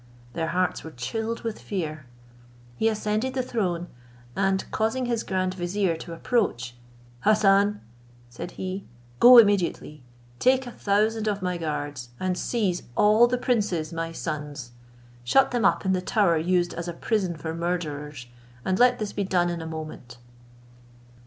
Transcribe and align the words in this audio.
Their 0.33 0.47
hearts 0.47 0.83
were 0.83 0.89
chilled 0.89 1.41
with 1.41 1.59
fear. 1.61 2.07
He 2.75 2.89
ascended 2.89 3.35
the 3.35 3.43
throne, 3.43 3.85
and 4.35 4.65
causing 4.71 5.05
his 5.05 5.21
grand 5.21 5.53
vizier 5.53 5.95
to 5.97 6.13
approach, 6.13 6.75
"Hassan," 7.19 7.81
said 8.27 8.49
he, 8.57 8.87
"go 9.19 9.37
immediately, 9.37 10.01
take 10.39 10.65
a 10.65 10.71
thousand 10.71 11.27
of 11.27 11.43
my 11.43 11.59
guards, 11.59 12.09
and 12.19 12.35
seize 12.35 12.81
all 12.97 13.27
the 13.27 13.37
princes, 13.37 13.93
my 13.93 14.11
sons; 14.11 14.71
shut 15.23 15.51
them 15.51 15.65
up 15.65 15.85
in 15.85 15.93
the 15.93 16.01
tower 16.01 16.35
used 16.35 16.73
as 16.73 16.87
a 16.87 16.93
prison 16.93 17.35
for 17.37 17.53
murderers, 17.53 18.25
and 18.65 18.79
let 18.79 18.97
this 18.97 19.13
be 19.13 19.23
done 19.23 19.51
in 19.51 19.61
a 19.61 19.67
moment." 19.67 20.17